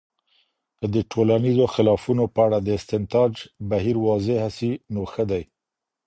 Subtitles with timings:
[0.77, 3.33] که د ټولنیزو خلافونو په اړه د استنتاج
[3.69, 5.43] بهیر واضحه سي، نو ښه دی.